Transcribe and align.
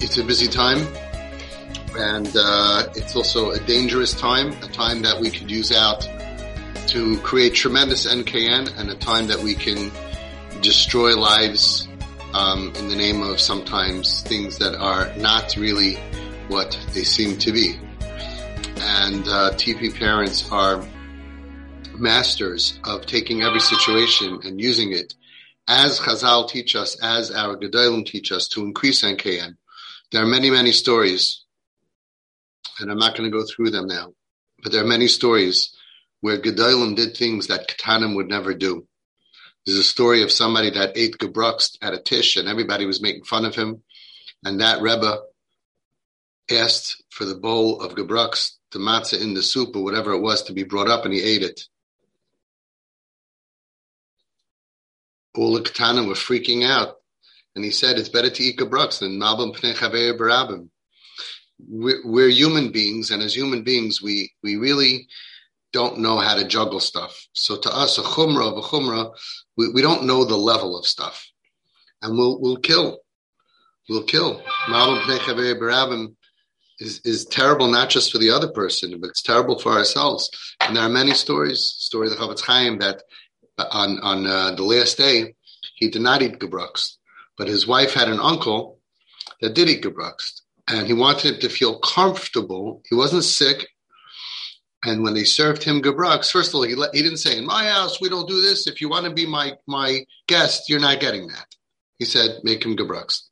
it's 0.00 0.18
a 0.18 0.24
busy 0.24 0.48
time 0.48 0.86
and 1.98 2.28
uh, 2.36 2.86
it's 2.94 3.16
also 3.16 3.50
a 3.50 3.60
dangerous 3.60 4.14
time, 4.14 4.48
a 4.62 4.68
time 4.68 5.02
that 5.02 5.20
we 5.20 5.30
could 5.30 5.50
use 5.50 5.72
out 5.72 6.08
to 6.88 7.18
create 7.18 7.54
tremendous 7.54 8.06
NKN 8.06 8.78
and 8.78 8.90
a 8.90 8.94
time 8.94 9.26
that 9.26 9.38
we 9.38 9.54
can 9.54 9.90
destroy 10.60 11.16
lives 11.16 11.88
um, 12.34 12.72
in 12.78 12.88
the 12.88 12.96
name 12.96 13.22
of 13.22 13.40
sometimes 13.40 14.22
things 14.22 14.58
that 14.58 14.74
are 14.76 15.12
not 15.16 15.56
really 15.56 15.96
what 16.48 16.78
they 16.94 17.02
seem 17.02 17.36
to 17.38 17.52
be. 17.52 17.74
And 18.80 19.26
uh, 19.28 19.52
TP 19.54 19.94
parents 19.94 20.50
are 20.52 20.84
masters 21.94 22.78
of 22.84 23.06
taking 23.06 23.42
every 23.42 23.60
situation 23.60 24.40
and 24.44 24.60
using 24.60 24.92
it 24.92 25.14
as 25.66 26.00
Chazal 26.00 26.48
teach 26.48 26.74
us, 26.76 26.98
as 27.02 27.30
our 27.30 27.56
Gedolim 27.56 28.06
teach 28.06 28.32
us 28.32 28.48
to 28.48 28.62
increase 28.62 29.02
NKN. 29.02 29.56
There 30.12 30.22
are 30.22 30.26
many, 30.26 30.50
many 30.50 30.72
stories 30.72 31.44
and 32.80 32.90
I'm 32.90 32.98
not 32.98 33.16
going 33.16 33.30
to 33.30 33.36
go 33.36 33.44
through 33.44 33.70
them 33.70 33.86
now, 33.86 34.12
but 34.62 34.72
there 34.72 34.82
are 34.82 34.86
many 34.86 35.08
stories 35.08 35.76
where 36.20 36.40
Gedolim 36.40 36.96
did 36.96 37.16
things 37.16 37.48
that 37.48 37.68
Katanim 37.68 38.16
would 38.16 38.28
never 38.28 38.54
do. 38.54 38.86
There's 39.66 39.78
a 39.78 39.84
story 39.84 40.22
of 40.22 40.32
somebody 40.32 40.70
that 40.70 40.96
ate 40.96 41.18
gebrux 41.18 41.76
at 41.82 41.94
a 41.94 42.00
tish 42.00 42.36
and 42.36 42.48
everybody 42.48 42.86
was 42.86 43.02
making 43.02 43.24
fun 43.24 43.44
of 43.44 43.54
him. 43.54 43.82
And 44.44 44.60
that 44.60 44.80
Rebbe 44.80 45.18
asked 46.50 47.02
for 47.10 47.24
the 47.24 47.34
bowl 47.34 47.80
of 47.80 47.94
gebrux, 47.94 48.52
the 48.72 48.78
matzah 48.78 49.20
in 49.20 49.34
the 49.34 49.42
soup 49.42 49.76
or 49.76 49.84
whatever 49.84 50.12
it 50.12 50.20
was 50.20 50.42
to 50.44 50.52
be 50.52 50.62
brought 50.62 50.88
up 50.88 51.04
and 51.04 51.12
he 51.12 51.22
ate 51.22 51.42
it. 51.42 51.60
All 55.34 55.52
the 55.54 55.60
Katanim 55.60 56.08
were 56.08 56.14
freaking 56.14 56.66
out. 56.66 56.97
And 57.56 57.64
he 57.64 57.70
said, 57.70 57.98
it's 57.98 58.08
better 58.08 58.30
to 58.30 58.42
eat 58.42 58.58
gebrux 58.58 59.00
than 59.00 59.18
malbim 59.18 59.56
pnei 59.56 59.74
chaver 59.74 60.16
barabim 60.18 60.68
we're, 61.58 62.28
human 62.28 62.70
beings, 62.70 63.10
and 63.10 63.22
as 63.22 63.34
human 63.34 63.62
beings, 63.62 64.00
we 64.02 64.32
we 64.42 64.56
really 64.56 65.08
don't 65.72 65.98
know 65.98 66.18
how 66.18 66.34
to 66.34 66.46
juggle 66.46 66.80
stuff. 66.80 67.26
So 67.32 67.58
to 67.58 67.76
us, 67.76 67.98
a 67.98 68.02
chumrah 68.02 68.52
of 68.52 68.58
a 68.58 68.62
chumrah, 68.62 69.12
we, 69.56 69.70
we 69.72 69.82
don't 69.82 70.04
know 70.04 70.24
the 70.24 70.36
level 70.36 70.78
of 70.78 70.86
stuff, 70.86 71.26
and 72.02 72.16
we'll 72.16 72.40
we'll 72.40 72.58
kill, 72.58 72.98
we'll 73.88 74.04
kill. 74.04 74.42
Malbim 74.68 75.02
pnei 75.02 75.18
chaver 75.18 75.58
barabim 75.58 76.14
Is, 76.80 77.00
is 77.04 77.26
terrible 77.26 77.68
not 77.68 77.90
just 77.90 78.12
for 78.12 78.18
the 78.18 78.30
other 78.30 78.50
person, 78.52 79.00
but 79.00 79.10
it's 79.10 79.22
terrible 79.22 79.58
for 79.58 79.72
ourselves. 79.72 80.30
And 80.60 80.76
there 80.76 80.84
are 80.84 81.00
many 81.00 81.12
stories. 81.12 81.60
Story 81.60 82.06
of 82.06 82.12
the 82.12 82.18
Chofetz 82.20 82.44
Chaim 82.44 82.78
that 82.78 83.02
on 83.72 83.98
on 84.00 84.26
uh, 84.26 84.54
the 84.54 84.62
last 84.62 84.96
day 84.96 85.34
he 85.74 85.90
did 85.90 86.02
not 86.02 86.22
eat 86.22 86.38
gebrux, 86.38 86.97
but 87.38 87.48
his 87.48 87.66
wife 87.66 87.94
had 87.94 88.08
an 88.08 88.20
uncle 88.20 88.80
that 89.40 89.54
did 89.54 89.68
eat 89.68 89.82
gebrux, 89.82 90.40
and 90.68 90.86
he 90.86 90.92
wanted 90.92 91.34
him 91.34 91.40
to 91.40 91.48
feel 91.48 91.78
comfortable. 91.78 92.82
He 92.88 92.94
wasn't 92.94 93.24
sick. 93.24 93.68
And 94.84 95.02
when 95.02 95.14
they 95.14 95.24
served 95.24 95.62
him 95.62 95.82
gebrux, 95.82 96.30
first 96.30 96.50
of 96.50 96.56
all, 96.56 96.62
he, 96.62 96.74
let, 96.74 96.94
he 96.94 97.02
didn't 97.02 97.18
say, 97.18 97.38
in 97.38 97.46
my 97.46 97.64
house, 97.64 98.00
we 98.00 98.08
don't 98.08 98.28
do 98.28 98.42
this. 98.42 98.66
If 98.66 98.80
you 98.80 98.88
want 98.88 99.06
to 99.06 99.12
be 99.12 99.26
my, 99.26 99.54
my 99.66 100.04
guest, 100.26 100.68
you're 100.68 100.80
not 100.80 101.00
getting 101.00 101.28
that. 101.28 101.46
He 101.98 102.04
said, 102.04 102.40
make 102.44 102.64
him 102.64 102.76
gebrux. 102.76 103.22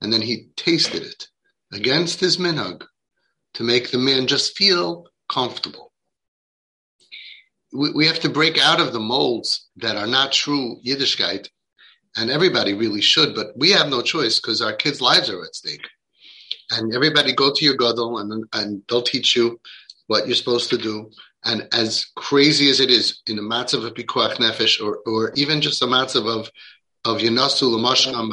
And 0.00 0.12
then 0.12 0.22
he 0.22 0.48
tasted 0.56 1.02
it 1.02 1.28
against 1.72 2.20
his 2.20 2.38
minhag 2.38 2.84
to 3.54 3.62
make 3.62 3.90
the 3.90 3.98
man 3.98 4.26
just 4.26 4.56
feel 4.56 5.06
comfortable. 5.28 5.92
We 7.72 8.06
have 8.06 8.20
to 8.20 8.28
break 8.28 8.58
out 8.58 8.80
of 8.80 8.92
the 8.92 9.00
molds 9.00 9.68
that 9.76 9.96
are 9.96 10.06
not 10.06 10.32
true 10.32 10.76
Yiddishkeit, 10.84 11.48
and 12.16 12.30
everybody 12.30 12.72
really 12.74 13.00
should, 13.00 13.34
but 13.34 13.48
we 13.56 13.70
have 13.70 13.88
no 13.88 14.02
choice 14.02 14.40
because 14.40 14.62
our 14.62 14.72
kids' 14.72 15.00
lives 15.00 15.28
are 15.30 15.42
at 15.44 15.54
stake 15.54 15.86
and 16.70 16.94
everybody 16.94 17.32
go 17.32 17.52
to 17.52 17.64
your 17.64 17.76
gadol 17.76 18.18
and 18.18 18.44
and 18.52 18.82
they'll 18.88 19.02
teach 19.02 19.36
you 19.36 19.60
what 20.06 20.26
you're 20.26 20.36
supposed 20.36 20.70
to 20.70 20.78
do. 20.78 21.10
And 21.44 21.68
as 21.72 22.06
crazy 22.16 22.70
as 22.70 22.80
it 22.80 22.90
is 22.90 23.22
in 23.26 23.38
a 23.38 23.42
matzav 23.42 23.86
of 23.86 23.94
pikuach 23.94 24.34
nefesh, 24.36 24.82
or 24.84 24.98
or 25.06 25.32
even 25.36 25.60
just 25.60 25.82
a 25.82 25.86
matzav 25.86 26.26
of 26.26 26.50
of 27.04 27.18
yinasu 27.18 27.70
l'mashkam 27.70 28.32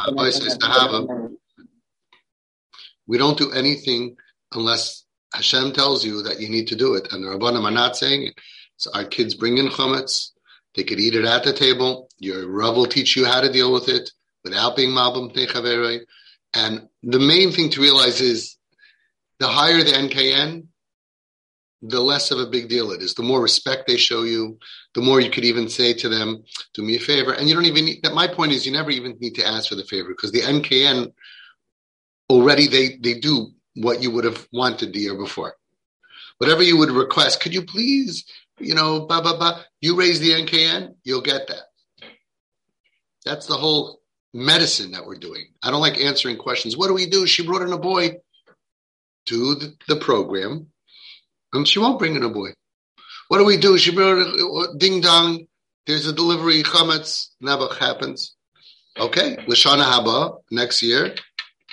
we 3.06 3.18
don't 3.18 3.38
do 3.38 3.52
anything 3.52 4.16
unless 4.53 5.03
Hashem 5.34 5.74
tells 5.74 6.06
you 6.06 6.22
that 6.24 6.40
you 6.40 6.50
need 6.50 6.68
to 6.68 6.75
do 6.75 6.94
it. 6.96 7.12
And 7.12 7.24
the 7.24 7.30
rabbanim 7.30 7.63
are 7.63 7.72
not 7.72 7.97
saying 7.97 8.28
it. 8.28 8.36
So 8.78 8.91
our 8.94 9.03
kids 9.03 9.34
bring 9.34 9.57
in 9.57 9.68
chametz. 9.68 10.31
They 10.75 10.84
could 10.84 11.00
eat 11.00 11.16
it 11.16 11.25
at 11.25 11.44
the 11.44 11.53
table. 11.53 12.09
Your 12.19 12.47
Rav 12.50 12.75
will 12.75 12.88
teach 12.88 13.16
you 13.16 13.25
how 13.25 13.41
to 13.41 13.51
deal 13.51 13.72
with 13.72 13.89
it 13.89 14.09
without 14.44 14.75
being 14.75 14.89
malbim 14.89 15.34
techaverei. 15.34 16.01
And 16.53 16.88
the 17.01 17.19
main 17.19 17.51
thing 17.51 17.69
to 17.72 17.81
realize 17.81 18.22
is 18.22 18.57
the 19.39 19.47
higher 19.47 19.83
the 19.83 19.91
NKN, 19.91 20.67
the 21.81 22.00
less 22.00 22.31
of 22.31 22.39
a 22.39 22.50
big 22.50 22.69
deal 22.69 22.91
it 22.91 23.01
is. 23.01 23.13
The 23.13 23.23
more 23.23 23.41
respect 23.41 23.88
they 23.88 23.97
show 23.97 24.23
you, 24.23 24.57
the 24.94 25.01
more 25.01 25.19
you 25.19 25.29
could 25.29 25.44
even 25.45 25.69
say 25.69 25.94
to 25.94 26.09
them, 26.09 26.44
do 26.73 26.81
me 26.81 26.95
a 26.95 27.00
favor. 27.00 27.33
And 27.33 27.47
you 27.47 27.56
don't 27.56 27.66
even 27.66 27.85
need, 27.85 28.03
that 28.03 28.13
my 28.13 28.28
point 28.28 28.53
is 28.53 28.66
you 28.66 28.72
never 28.72 28.91
even 28.91 29.17
need 29.19 29.35
to 29.35 29.45
ask 29.45 29.69
for 29.69 29.75
the 29.75 29.83
favor 29.83 30.09
because 30.09 30.31
the 30.31 30.41
NKN 30.41 31.12
already 32.29 32.67
they, 32.67 32.97
they 33.01 33.19
do 33.19 33.51
what 33.75 34.01
you 34.01 34.12
would 34.12 34.23
have 34.23 34.47
wanted 34.53 34.94
the 34.94 35.00
year 35.00 35.17
before. 35.17 35.56
Whatever 36.38 36.63
you 36.63 36.78
would 36.78 36.91
request, 36.91 37.41
could 37.41 37.53
you 37.53 37.63
please, 37.63 38.25
you 38.59 38.75
know, 38.75 39.06
blah, 39.06 39.22
blah, 39.22 39.38
blah, 39.38 39.62
you 39.81 39.97
raise 39.97 40.19
the 40.19 40.31
NKN, 40.31 40.96
you'll 41.03 41.22
get 41.22 41.47
that. 41.47 41.64
That's 43.25 43.47
the 43.47 43.56
whole 43.56 44.02
medicine 44.34 44.91
that 44.91 45.06
we're 45.06 45.18
doing. 45.18 45.46
I 45.62 45.72
don't 45.72 45.81
like 45.81 45.97
answering 45.97 46.38
questions. 46.38 46.78
What 46.78 46.88
do 46.88 46.94
we 46.94 47.06
do? 47.06 47.25
She 47.25 47.46
brought 47.46 47.62
in 47.62 47.72
a 47.72 47.78
boy. 47.78 48.18
Do 49.25 49.56
the, 49.56 49.74
the 49.88 49.96
program, 49.96 50.68
and 51.53 51.66
she 51.66 51.80
won't 51.80 51.97
bring 51.97 52.18
in 52.18 52.24
a 52.24 52.30
boy. 52.30 52.50
What 53.30 53.38
do 53.38 53.46
we 53.46 53.56
do? 53.56 53.78
She 53.78 53.96
brought 53.96 54.18
a 54.18 54.47
uh, 54.47 54.74
ding 54.78 55.00
dong. 55.00 55.46
There's 55.88 56.06
a 56.08 56.13
delivery. 56.13 56.62
Chametz 56.62 57.30
never 57.40 57.69
happens. 57.80 58.36
Okay, 59.00 59.38
Lashana 59.47 59.84
Haba 59.84 60.40
next 60.52 60.84
year. 60.84 61.16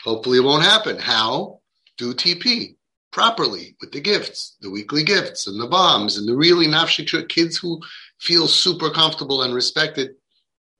Hopefully, 0.04 0.38
it 0.38 0.44
won't 0.44 0.62
happen. 0.62 0.96
How? 0.96 1.60
Do 1.98 2.14
TP 2.14 2.76
properly 3.12 3.76
with 3.80 3.92
the 3.92 4.00
gifts, 4.00 4.56
the 4.60 4.70
weekly 4.70 5.04
gifts, 5.04 5.46
and 5.46 5.60
the 5.60 5.66
bombs, 5.66 6.16
and 6.16 6.28
the 6.28 6.36
really 6.36 6.66
nafshik 6.66 7.28
kids 7.28 7.56
who 7.56 7.80
feel 8.18 8.46
super 8.46 8.90
comfortable 8.90 9.42
and 9.42 9.54
respected. 9.54 10.10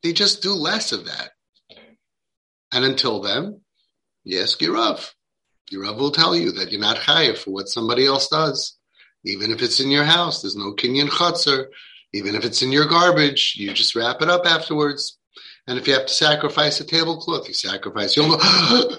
They 0.02 0.12
just 0.12 0.42
do 0.42 0.54
less 0.54 0.92
of 0.92 1.06
that. 1.06 1.30
And 2.72 2.84
until 2.84 3.20
then, 3.20 3.60
yes, 4.24 4.56
Girav. 4.56 5.12
Girav 5.70 5.98
will 5.98 6.12
tell 6.12 6.34
you 6.34 6.52
that 6.52 6.70
you're 6.70 6.80
not 6.80 6.96
chayiv 6.96 7.38
for 7.38 7.50
what 7.50 7.68
somebody 7.68 8.06
else 8.06 8.28
does. 8.28 8.76
Even 9.24 9.50
if 9.50 9.62
it's 9.62 9.80
in 9.80 9.90
your 9.90 10.04
house, 10.04 10.42
there's 10.42 10.56
no 10.56 10.74
kinyan 10.74 11.08
chutzner. 11.08 11.66
Even 12.12 12.34
if 12.34 12.44
it's 12.44 12.62
in 12.62 12.72
your 12.72 12.86
garbage, 12.86 13.54
you 13.56 13.72
just 13.72 13.94
wrap 13.94 14.22
it 14.22 14.28
up 14.28 14.46
afterwards. 14.46 15.18
And 15.66 15.78
if 15.78 15.86
you 15.86 15.94
have 15.94 16.06
to 16.06 16.12
sacrifice 16.12 16.80
a 16.80 16.84
tablecloth, 16.84 17.46
you 17.46 17.54
sacrifice. 17.54 18.16
You 18.16 18.22
don't 18.22 18.40
go, 18.40 18.96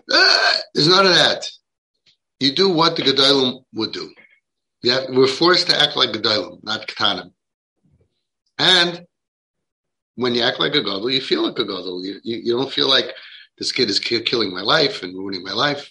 there's 0.73 0.87
none 0.87 1.05
of 1.05 1.15
that. 1.15 1.49
You 2.41 2.52
do 2.53 2.69
what 2.69 2.96
the 2.96 3.03
Gedolim 3.03 3.63
would 3.75 3.91
do. 3.91 4.12
We're 4.84 5.28
forced 5.28 5.68
to 5.68 5.79
act 5.79 5.96
like 5.96 6.09
Gedolim, 6.09 6.63
not 6.63 6.88
Katanim. 6.88 7.34
And 8.57 9.06
when 10.16 10.34
you 10.34 10.41
act 10.41 10.59
like 10.59 10.74
a 10.74 10.81
Gadol, 10.81 11.12
you 11.12 11.22
feel 11.22 11.44
like 11.44 11.59
a 11.59 11.66
Gadol. 11.66 12.03
You, 12.03 12.16
you, 12.24 12.38
you 12.46 12.57
don't 12.57 12.72
feel 12.72 12.90
like 12.90 13.13
this 13.59 13.72
kid 13.72 13.91
is 13.91 14.00
killing 14.00 14.52
my 14.52 14.62
life 14.62 15.03
and 15.03 15.13
ruining 15.13 15.44
my 15.44 15.53
life. 15.53 15.88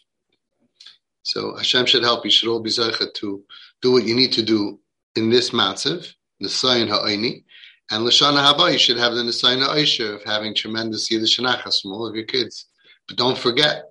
So 1.23 1.57
Hashem 1.57 1.87
should 1.87 2.03
help. 2.03 2.25
You 2.25 2.33
should 2.33 2.49
all 2.49 2.61
be 2.61 2.71
zeichet 2.71 3.15
to 3.15 3.45
do 3.81 3.93
what 3.93 4.03
you 4.05 4.17
need 4.17 4.33
to 4.33 4.43
do 4.43 4.81
in 5.15 5.31
this 5.31 5.51
matzav, 5.51 6.13
Nisayin 6.43 6.89
Ha'ayni, 6.89 7.45
and 7.93 8.05
Lashana 8.05 8.45
Haba, 8.45 8.73
you 8.73 8.79
should 8.79 8.99
have 8.99 9.15
the 9.15 9.23
Nisayin 9.23 9.65
Ha'aysher 9.65 10.17
of 10.17 10.25
having 10.25 10.57
tremendous 10.57 11.09
Yiddish 11.13 11.37
from 11.37 11.93
all 11.93 12.09
of 12.09 12.17
your 12.17 12.25
kids. 12.25 12.67
But 13.07 13.19
don't 13.19 13.39
forget, 13.39 13.90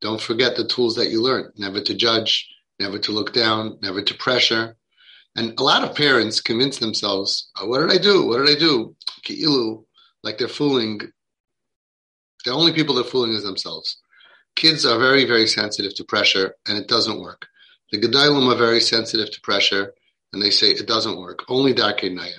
don't 0.00 0.20
forget 0.20 0.56
the 0.56 0.66
tools 0.66 0.96
that 0.96 1.10
you 1.10 1.22
learned. 1.22 1.52
Never 1.56 1.80
to 1.80 1.94
judge, 1.94 2.48
never 2.78 2.98
to 2.98 3.12
look 3.12 3.32
down, 3.32 3.78
never 3.82 4.02
to 4.02 4.14
pressure. 4.14 4.76
And 5.34 5.58
a 5.58 5.62
lot 5.62 5.84
of 5.84 5.96
parents 5.96 6.40
convince 6.40 6.78
themselves, 6.78 7.50
oh, 7.58 7.66
what 7.66 7.80
did 7.80 7.90
I 7.90 7.98
do? 7.98 8.26
What 8.26 8.38
did 8.38 8.56
I 8.56 8.58
do? 8.58 8.96
Ki'ilu, 9.24 9.84
like 10.22 10.38
they're 10.38 10.48
fooling 10.48 11.00
the 12.46 12.52
only 12.52 12.72
people 12.72 12.94
they're 12.94 13.04
fooling 13.04 13.32
is 13.32 13.42
themselves. 13.42 13.98
Kids 14.54 14.86
are 14.86 14.98
very, 14.98 15.24
very 15.24 15.48
sensitive 15.48 15.94
to 15.96 16.04
pressure, 16.04 16.54
and 16.66 16.78
it 16.78 16.86
doesn't 16.86 17.20
work. 17.20 17.48
The 17.90 17.98
Gedolim 17.98 18.50
are 18.50 18.56
very 18.56 18.80
sensitive 18.80 19.30
to 19.32 19.40
pressure, 19.40 19.92
and 20.32 20.40
they 20.40 20.50
say 20.50 20.68
it 20.68 20.86
doesn't 20.86 21.18
work. 21.18 21.44
Only 21.48 21.74
Darkei 21.74 22.10
Noam. 22.10 22.30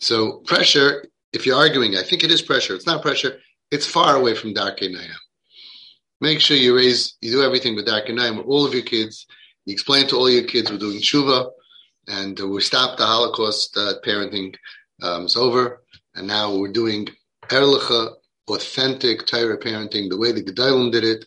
So 0.00 0.38
pressure, 0.40 1.04
if 1.32 1.46
you're 1.46 1.56
arguing, 1.56 1.96
I 1.96 2.02
think 2.02 2.24
it 2.24 2.32
is 2.32 2.42
pressure. 2.42 2.74
It's 2.74 2.86
not 2.86 3.02
pressure. 3.02 3.38
It's 3.70 3.86
far 3.86 4.16
away 4.16 4.34
from 4.34 4.52
Darkei 4.52 4.92
Noam. 4.92 5.14
Make 6.20 6.40
sure 6.40 6.56
you 6.56 6.76
raise, 6.76 7.16
you 7.20 7.30
do 7.30 7.42
everything 7.42 7.74
with 7.74 7.86
Darkei 7.86 8.10
Noam 8.10 8.38
with 8.38 8.46
all 8.46 8.66
of 8.66 8.74
your 8.74 8.82
kids. 8.82 9.26
You 9.66 9.72
explain 9.72 10.06
to 10.08 10.16
all 10.16 10.30
your 10.30 10.44
kids 10.44 10.70
we're 10.70 10.78
doing 10.78 10.98
tshuva, 10.98 11.50
and 12.08 12.38
we 12.38 12.60
stopped 12.60 12.98
the 12.98 13.06
Holocaust 13.06 13.76
uh, 13.76 13.94
parenting. 14.04 14.54
Um, 15.02 15.24
it's 15.24 15.36
over, 15.36 15.82
and 16.14 16.26
now 16.26 16.56
we're 16.56 16.72
doing 16.72 17.08
Erlicha 17.48 18.14
authentic 18.48 19.26
Torah 19.26 19.58
parenting, 19.58 20.08
the 20.08 20.18
way 20.18 20.32
the 20.32 20.42
Gedolim 20.42 20.92
did 20.92 21.04
it, 21.04 21.26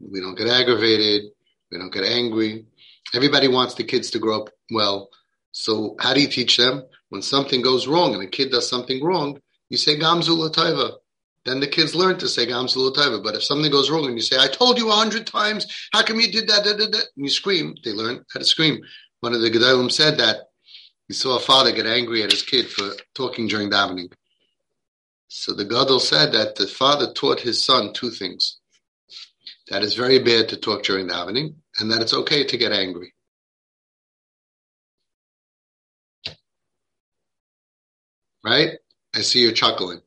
We 0.00 0.20
don't 0.20 0.36
get 0.36 0.48
aggravated. 0.48 1.30
We 1.70 1.78
don't 1.78 1.92
get 1.92 2.04
angry. 2.04 2.66
Everybody 3.14 3.48
wants 3.48 3.74
the 3.74 3.84
kids 3.84 4.10
to 4.10 4.18
grow 4.18 4.42
up 4.42 4.50
well. 4.70 5.10
So 5.52 5.96
how 6.00 6.14
do 6.14 6.20
you 6.20 6.28
teach 6.28 6.56
them? 6.56 6.84
When 7.10 7.22
something 7.22 7.62
goes 7.62 7.86
wrong 7.86 8.14
and 8.14 8.22
a 8.22 8.26
kid 8.26 8.50
does 8.50 8.68
something 8.68 9.02
wrong, 9.04 9.40
you 9.68 9.76
say 9.76 9.98
Gamzu 9.98 10.36
Lataiva. 10.36 10.94
Then 11.44 11.60
the 11.60 11.66
kids 11.66 11.94
learn 11.94 12.18
to 12.18 12.28
say 12.28 12.46
Gamzu 12.46 12.76
Lataiva. 12.76 13.22
But 13.22 13.34
if 13.34 13.44
something 13.44 13.70
goes 13.70 13.90
wrong 13.90 14.06
and 14.06 14.14
you 14.14 14.22
say, 14.22 14.38
I 14.38 14.48
told 14.48 14.78
you 14.78 14.88
a 14.88 14.94
hundred 14.94 15.26
times, 15.26 15.66
how 15.92 16.02
come 16.02 16.20
you 16.20 16.32
did 16.32 16.48
that, 16.48 16.64
that, 16.64 16.78
that, 16.78 16.92
that? 16.92 17.06
And 17.16 17.26
you 17.26 17.30
scream, 17.30 17.74
they 17.84 17.92
learn 17.92 18.24
how 18.32 18.40
to 18.40 18.46
scream. 18.46 18.80
One 19.20 19.34
of 19.34 19.42
the 19.42 19.50
Gedolim 19.50 19.92
said 19.92 20.18
that 20.18 20.48
he 21.08 21.14
saw 21.14 21.36
a 21.36 21.40
father 21.40 21.72
get 21.72 21.86
angry 21.86 22.22
at 22.22 22.30
his 22.30 22.42
kid 22.42 22.68
for 22.68 22.90
talking 23.14 23.46
during 23.46 23.70
davening. 23.70 24.12
So 25.28 25.52
the 25.52 25.64
Gadol 25.64 26.00
said 26.00 26.32
that 26.32 26.56
the 26.56 26.66
father 26.66 27.12
taught 27.12 27.40
his 27.40 27.64
son 27.64 27.92
two 27.92 28.10
things. 28.10 28.58
That 29.68 29.82
it's 29.82 29.94
very 29.94 30.18
bad 30.18 30.50
to 30.50 30.56
talk 30.56 30.82
during 30.82 31.08
davening, 31.08 31.54
and 31.78 31.90
that 31.90 32.02
it's 32.02 32.14
okay 32.14 32.44
to 32.44 32.56
get 32.56 32.72
angry. 32.72 33.14
Right? 38.44 38.72
I 39.14 39.22
see 39.22 39.40
you're 39.40 39.52
chuckling. 39.52 40.02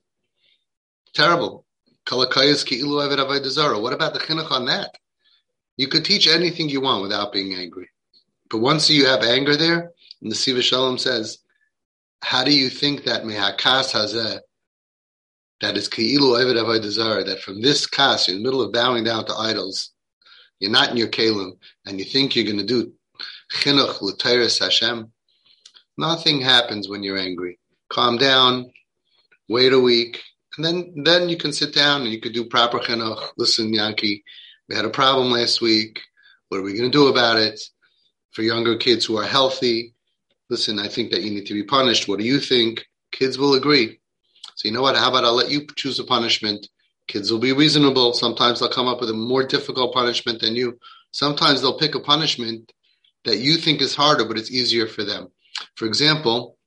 Terrible. 1.13 1.65
What 2.09 2.30
about 2.30 2.50
the 4.13 4.19
chinuch 4.19 4.51
on 4.51 4.65
that? 4.65 4.98
You 5.75 5.88
could 5.88 6.06
teach 6.06 6.27
anything 6.27 6.69
you 6.69 6.81
want 6.81 7.01
without 7.01 7.33
being 7.33 7.54
angry. 7.54 7.89
But 8.50 8.59
once 8.59 8.89
you 8.89 9.06
have 9.06 9.24
anger 9.24 9.56
there, 9.57 9.92
and 10.21 10.31
the 10.31 10.36
Siva 10.36 10.62
Shalom 10.62 10.98
says, 10.98 11.39
how 12.21 12.44
do 12.44 12.51
you 12.51 12.69
think 12.69 13.04
that 13.04 13.24
mehakas 13.24 13.92
hazeh, 13.94 14.39
that 15.62 15.77
is 15.77 15.89
ki'ilu 15.89 16.38
eved 16.39 16.56
avodah 16.56 17.25
that 17.25 17.42
from 17.42 17.62
this 17.62 17.86
kas, 17.86 18.30
in 18.30 18.38
the 18.38 18.44
middle 18.44 18.62
of 18.62 18.71
bowing 18.71 19.04
down 19.04 19.25
to 19.25 19.36
idols, 19.36 19.92
you're 20.59 20.71
not 20.71 20.89
in 20.89 20.98
your 20.98 21.09
kalim, 21.09 21.57
and 21.86 22.00
you 22.00 22.06
think 22.06 22.36
you're 22.36 22.45
going 22.45 22.57
to 22.57 22.65
do 22.65 22.94
chinuch 23.54 24.01
l'teiris 24.01 24.59
Hashem, 24.59 25.12
nothing 25.98 26.42
happens 26.42 26.88
when 26.89 27.04
you're 27.04 27.18
angry. 27.18 27.59
Calm 27.89 28.18
down, 28.18 28.71
wait 29.48 29.74
a 29.74 29.80
week, 29.80 30.24
and 30.57 30.65
then 30.65 31.04
then 31.04 31.30
you 31.30 31.38
can 31.38 31.54
sit 31.54 31.74
down 31.74 32.01
and 32.01 32.12
you 32.12 32.19
could 32.19 32.33
do 32.33 32.45
proper 32.45 32.80
chinuch. 32.80 33.30
Listen, 33.38 33.71
Yankee, 33.74 34.24
we 34.68 34.75
had 34.75 34.86
a 34.86 34.89
problem 34.89 35.31
last 35.31 35.62
week. 35.62 36.01
What 36.50 36.57
are 36.57 36.63
we 36.63 36.74
going 36.74 36.92
to 36.92 36.98
do 36.98 37.07
about 37.07 37.38
it? 37.38 37.59
For 38.31 38.42
younger 38.42 38.75
kids 38.77 39.06
who 39.06 39.18
are 39.18 39.25
healthy, 39.25 39.94
listen, 40.50 40.80
I 40.80 40.88
think 40.88 41.12
that 41.12 41.21
you 41.21 41.31
need 41.31 41.45
to 41.48 41.54
be 41.54 41.63
punished. 41.63 42.07
What 42.07 42.19
do 42.19 42.25
you 42.25 42.39
think? 42.39 42.86
Kids 43.12 43.38
will 43.38 43.54
agree. 43.54 44.00
So 44.56 44.68
you 44.68 44.74
know 44.74 44.81
what? 44.81 44.95
How 44.95 45.09
about 45.09 45.24
I'll 45.24 45.33
let 45.36 45.51
you 45.51 45.65
choose 45.75 46.00
a 46.00 46.04
punishment? 46.04 46.68
Kids 47.07 47.31
will 47.31 47.39
be 47.39 47.54
reasonable. 47.54 48.13
Sometimes 48.13 48.59
they'll 48.59 48.69
come 48.69 48.88
up 48.88 49.00
with 49.00 49.09
a 49.09 49.13
more 49.13 49.44
difficult 49.45 49.94
punishment 49.94 50.42
than 50.42 50.56
you. 50.56 50.77
Sometimes 51.12 51.62
they'll 51.62 51.77
pick 51.77 51.95
a 51.95 52.00
punishment 52.00 52.71
that 53.24 53.38
you 53.38 53.57
think 53.57 53.81
is 53.81 53.95
harder, 53.95 54.25
but 54.25 54.38
it's 54.38 54.51
easier 54.51 54.88
for 54.88 55.04
them. 55.04 55.30
For 55.75 55.86
example, 55.86 56.57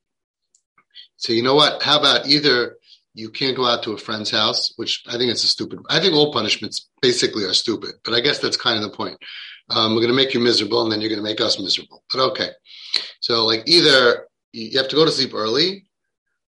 say, 1.17 1.35
you 1.35 1.43
know 1.43 1.55
what? 1.55 1.83
How 1.83 1.99
about 1.99 2.27
either 2.27 2.77
you 3.15 3.31
can't 3.31 3.57
go 3.57 3.67
out 3.67 3.83
to 3.83 3.93
a 3.93 3.99
friend's 3.99 4.31
house, 4.31 4.73
which 4.77 5.03
I 5.09 5.13
think 5.13 5.31
it's 5.31 5.45
a 5.45 5.49
stupid. 5.49 5.81
I 5.89 6.01
think 6.01 6.15
all 6.15 6.33
punishments 6.33 6.89
basically 7.03 7.45
are 7.45 7.53
stupid, 7.53 7.97
but 8.05 8.15
I 8.15 8.21
guess 8.21 8.39
that's 8.39 8.57
kind 8.57 8.77
of 8.77 8.83
the 8.89 8.97
point. 8.97 9.19
Um, 9.71 9.95
we're 9.95 10.01
going 10.01 10.13
to 10.13 10.17
make 10.17 10.35
you 10.35 10.41
miserable, 10.41 10.83
and 10.83 10.91
then 10.91 11.01
you're 11.01 11.11
going 11.11 11.23
to 11.23 11.29
make 11.29 11.41
us 11.41 11.59
miserable. 11.59 12.03
But 12.13 12.23
okay, 12.31 12.51
so 13.21 13.45
like 13.45 13.63
either 13.67 14.27
you 14.53 14.79
have 14.79 14.89
to 14.89 14.97
go 14.97 15.05
to 15.05 15.11
sleep 15.11 15.35
early, 15.35 15.87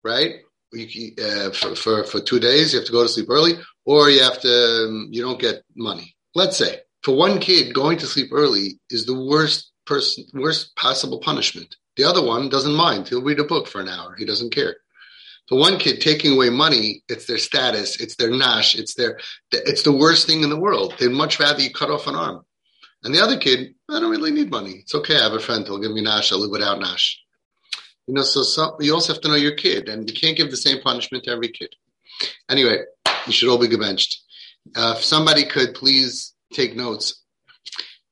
right? 0.05 0.37
You, 0.73 1.13
uh, 1.23 1.51
for, 1.51 1.75
for 1.75 2.05
for 2.05 2.21
two 2.21 2.39
days, 2.39 2.73
you 2.73 2.79
have 2.79 2.87
to 2.87 2.93
go 2.93 3.03
to 3.03 3.09
sleep 3.09 3.29
early, 3.29 3.55
or 3.85 4.09
you 4.09 4.23
have 4.23 4.41
to 4.41 4.87
um, 4.89 5.09
you 5.11 5.23
don't 5.23 5.41
get 5.41 5.65
money. 5.75 6.15
Let's 6.35 6.57
say 6.57 6.81
for 7.03 7.17
one 7.17 7.41
kid, 7.41 7.75
going 7.75 7.99
to 7.99 8.07
sleep 8.07 8.31
early 8.33 8.79
is 8.89 9.07
the 9.07 9.19
worst 9.19 9.73
person, 9.87 10.25
worst 10.33 10.77
possible 10.77 11.19
punishment. 11.19 11.75
The 11.97 12.05
other 12.05 12.25
one 12.25 12.49
doesn't 12.49 12.75
mind; 12.75 13.09
he'll 13.09 13.23
read 13.23 13.41
a 13.41 13.45
book 13.45 13.67
for 13.67 13.81
an 13.81 13.89
hour. 13.89 14.15
He 14.17 14.25
doesn't 14.25 14.55
care. 14.55 14.77
For 15.51 15.59
one 15.59 15.79
kid, 15.79 16.01
taking 16.01 16.35
away 16.35 16.49
money, 16.49 17.03
it's 17.09 17.27
their 17.27 17.37
status, 17.37 18.01
it's 18.01 18.15
their 18.15 18.31
nash, 18.31 18.77
it's 18.77 18.95
their, 18.95 19.19
it's 19.51 19.83
the 19.83 19.91
worst 19.91 20.29
thing 20.29 20.45
in 20.45 20.49
the 20.49 20.57
world. 20.57 20.95
They'd 20.97 21.11
much 21.11 21.41
rather 21.41 21.61
you 21.61 21.73
cut 21.73 21.91
off 21.91 22.07
an 22.07 22.15
arm. 22.15 22.45
And 23.03 23.13
the 23.13 23.21
other 23.21 23.37
kid, 23.37 23.75
I 23.89 23.99
don't 23.99 24.13
really 24.13 24.31
need 24.31 24.49
money. 24.49 24.77
It's 24.83 24.95
okay. 24.95 25.17
I 25.17 25.25
have 25.25 25.33
a 25.33 25.41
friend 25.41 25.67
who'll 25.67 25.81
give 25.81 25.91
me 25.91 26.03
nash. 26.03 26.31
I'll 26.31 26.39
live 26.39 26.53
without 26.53 26.79
nash. 26.79 27.19
You 28.07 28.15
know, 28.15 28.23
so 28.23 28.77
you 28.79 28.95
also 28.95 29.13
have 29.13 29.23
to 29.23 29.29
know 29.29 29.35
your 29.35 29.57
kid, 29.57 29.89
and 29.89 30.09
you 30.09 30.15
can't 30.15 30.37
give 30.37 30.53
the 30.53 30.57
same 30.57 30.81
punishment 30.83 31.25
to 31.25 31.33
every 31.33 31.49
kid. 31.49 31.75
Anyway, 32.49 32.85
you 33.27 33.33
should 33.33 33.49
all 33.49 33.59
be 33.59 33.67
gebenched. 33.67 34.19
Uh, 34.77 34.95
if 34.97 35.03
somebody 35.03 35.45
could 35.45 35.75
please 35.75 36.33
take 36.53 36.77
notes, 36.77 37.25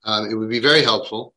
um, 0.03 0.29
it 0.29 0.35
would 0.35 0.51
be 0.51 0.59
very 0.59 0.83
helpful 0.83 1.35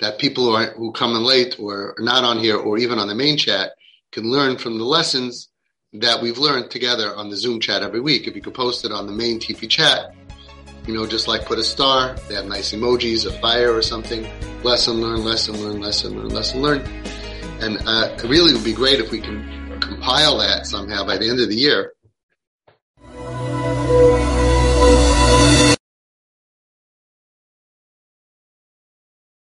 that 0.00 0.18
people 0.18 0.44
who, 0.44 0.52
are, 0.52 0.72
who 0.72 0.92
come 0.92 1.16
in 1.16 1.24
late 1.24 1.56
or 1.58 1.94
not 2.00 2.22
on 2.22 2.38
here 2.38 2.58
or 2.58 2.76
even 2.76 2.98
on 2.98 3.08
the 3.08 3.14
main 3.14 3.38
chat 3.38 3.72
can 4.12 4.30
learn 4.30 4.56
from 4.56 4.78
the 4.78 4.84
lessons 4.84 5.48
that 5.94 6.20
we've 6.20 6.38
learned 6.38 6.70
together 6.70 7.14
on 7.14 7.30
the 7.30 7.36
Zoom 7.36 7.60
chat 7.60 7.82
every 7.82 8.00
week. 8.00 8.26
If 8.26 8.36
you 8.36 8.42
could 8.42 8.54
post 8.54 8.84
it 8.84 8.92
on 8.92 9.06
the 9.06 9.12
main 9.12 9.38
TP 9.38 9.68
chat, 9.68 10.14
you 10.86 10.94
know, 10.94 11.06
just 11.06 11.28
like 11.28 11.44
put 11.44 11.58
a 11.58 11.64
star, 11.64 12.14
they 12.28 12.34
have 12.34 12.46
nice 12.46 12.72
emojis, 12.72 13.26
a 13.26 13.32
fire 13.40 13.72
or 13.74 13.82
something. 13.82 14.26
Lesson 14.62 15.00
learn, 15.00 15.24
lesson 15.24 15.56
learn, 15.62 15.80
lesson 15.80 16.18
learn, 16.18 16.28
lesson 16.28 16.62
learn. 16.62 16.80
And 17.60 17.78
uh, 17.86 18.14
it 18.16 18.22
really 18.24 18.52
would 18.52 18.64
be 18.64 18.72
great 18.72 19.00
if 19.00 19.10
we 19.10 19.20
can 19.20 19.80
compile 19.80 20.38
that 20.38 20.66
somehow 20.66 21.04
by 21.04 21.18
the 21.18 21.28
end 21.28 21.40
of 21.40 21.48
the 21.48 21.56
year. 21.56 21.92